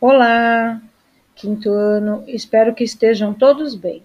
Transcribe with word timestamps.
Olá, 0.00 0.80
quinto 1.34 1.70
ano, 1.70 2.22
espero 2.28 2.72
que 2.72 2.84
estejam 2.84 3.34
todos 3.34 3.74
bem. 3.74 4.04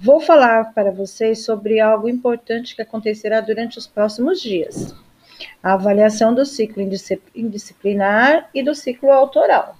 Vou 0.00 0.20
falar 0.20 0.72
para 0.72 0.90
vocês 0.90 1.44
sobre 1.44 1.80
algo 1.80 2.08
importante 2.08 2.74
que 2.74 2.80
acontecerá 2.80 3.42
durante 3.42 3.76
os 3.76 3.86
próximos 3.86 4.40
dias: 4.40 4.94
a 5.62 5.74
avaliação 5.74 6.34
do 6.34 6.46
ciclo 6.46 6.82
indisciplinar 7.34 8.48
e 8.54 8.62
do 8.62 8.74
ciclo 8.74 9.10
autoral. 9.10 9.76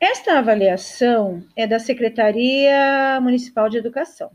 Esta 0.00 0.38
avaliação 0.38 1.44
é 1.54 1.66
da 1.66 1.78
Secretaria 1.78 3.20
Municipal 3.20 3.68
de 3.68 3.76
Educação. 3.76 4.30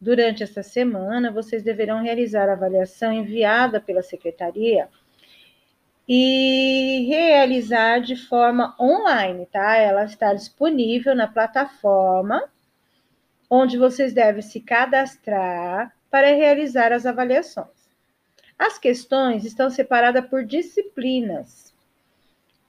Durante 0.00 0.44
esta 0.44 0.62
semana, 0.62 1.32
vocês 1.32 1.64
deverão 1.64 2.00
realizar 2.00 2.48
a 2.48 2.52
avaliação 2.52 3.12
enviada 3.12 3.80
pela 3.80 4.04
secretaria 4.04 4.88
e 6.08 7.06
realizar 7.08 8.00
de 8.00 8.16
forma 8.16 8.74
online, 8.78 9.46
tá? 9.46 9.76
Ela 9.76 10.04
está 10.04 10.34
disponível 10.34 11.14
na 11.14 11.28
plataforma 11.28 12.42
onde 13.48 13.76
vocês 13.78 14.12
devem 14.12 14.42
se 14.42 14.60
cadastrar 14.60 15.94
para 16.10 16.34
realizar 16.34 16.92
as 16.92 17.06
avaliações. 17.06 17.68
As 18.58 18.78
questões 18.78 19.44
estão 19.44 19.70
separadas 19.70 20.26
por 20.26 20.44
disciplinas. 20.44 21.72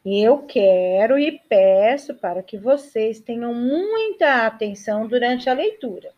Eu 0.05 0.39
quero 0.39 1.17
e 1.17 1.39
peço 1.47 2.13
para 2.15 2.43
que 2.43 2.57
vocês 2.57 3.19
tenham 3.19 3.53
muita 3.53 4.45
atenção 4.45 5.07
durante 5.07 5.49
a 5.49 5.53
leitura. 5.53 6.11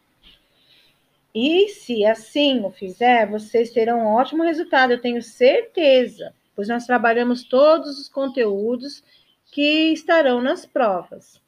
E 1.34 1.68
se 1.70 2.06
assim 2.06 2.64
o 2.64 2.72
fizer, 2.72 3.28
vocês 3.28 3.70
terão 3.70 4.00
um 4.00 4.16
ótimo 4.16 4.44
resultado, 4.44 4.94
eu 4.94 5.02
tenho 5.02 5.22
certeza 5.22 6.34
pois 6.56 6.68
nós 6.68 6.86
trabalhamos 6.86 7.44
todos 7.44 8.00
os 8.00 8.08
conteúdos 8.08 9.04
que 9.52 9.92
estarão 9.92 10.42
nas 10.42 10.66
provas. 10.66 11.42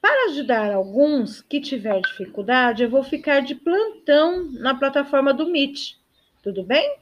Para 0.00 0.30
ajudar 0.30 0.72
alguns 0.72 1.40
que 1.40 1.60
tiver 1.60 2.00
dificuldade, 2.00 2.82
eu 2.82 2.90
vou 2.90 3.02
ficar 3.02 3.40
de 3.40 3.54
plantão 3.54 4.48
na 4.52 4.74
plataforma 4.74 5.34
do 5.34 5.46
Meet. 5.46 5.96
Tudo 6.42 6.62
bem? 6.62 6.96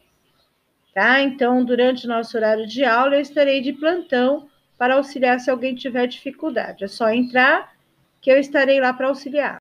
Tá? 0.95 1.21
Então, 1.21 1.65
durante 1.65 2.07
o 2.07 2.09
nosso 2.09 2.37
horário 2.37 2.67
de 2.67 2.85
aula, 2.85 3.17
eu 3.17 3.21
estarei 3.21 3.61
de 3.61 3.73
plantão 3.73 4.49
para 4.79 4.95
auxiliar 4.95 5.39
se 5.41 5.51
alguém 5.51 5.75
tiver 5.75 6.07
dificuldade. 6.07 6.85
É 6.85 6.89
só 6.89 7.11
entrar 7.11 7.75
que 8.21 8.31
eu 8.31 8.39
estarei 8.39 8.81
lá 8.81 8.93
para 8.93 9.09
auxiliar. 9.09 9.61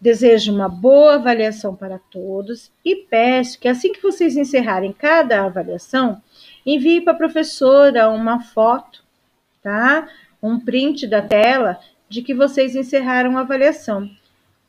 Desejo 0.00 0.54
uma 0.54 0.68
boa 0.68 1.14
avaliação 1.14 1.74
para 1.74 1.98
todos 1.98 2.70
e 2.84 2.96
peço 2.96 3.58
que 3.58 3.66
assim 3.66 3.92
que 3.92 4.02
vocês 4.02 4.36
encerrarem 4.36 4.92
cada 4.92 5.44
avaliação, 5.44 6.22
envie 6.66 7.00
para 7.00 7.14
a 7.14 7.16
professora 7.16 8.10
uma 8.10 8.40
foto, 8.40 9.02
tá? 9.62 10.06
Um 10.42 10.60
print 10.60 11.06
da 11.06 11.22
tela 11.22 11.80
de 12.08 12.22
que 12.22 12.34
vocês 12.34 12.76
encerraram 12.76 13.38
a 13.38 13.40
avaliação. 13.40 14.08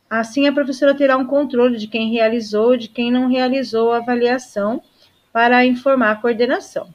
Assim 0.08 0.48
a 0.48 0.52
professora 0.52 0.94
terá 0.94 1.16
um 1.18 1.26
controle 1.26 1.76
de 1.76 1.86
quem 1.86 2.10
realizou 2.10 2.74
e 2.74 2.78
de 2.78 2.88
quem 2.88 3.12
não 3.12 3.28
realizou 3.28 3.92
a 3.92 3.98
avaliação 3.98 4.82
para 5.30 5.64
informar 5.66 6.12
a 6.12 6.16
coordenação. 6.16 6.88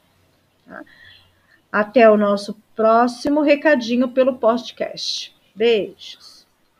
Tá? 0.66 0.82
Até 1.70 2.10
o 2.10 2.16
nosso 2.16 2.56
próximo 2.74 3.40
recadinho 3.40 4.08
pelo 4.08 4.38
podcast. 4.38 5.32
Beijos. 5.54 6.33